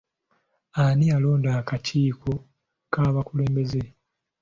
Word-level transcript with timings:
Ani 0.81 1.05
yalonda 1.11 1.49
akakiiko 1.59 2.31
k'abakulembeze? 2.93 3.83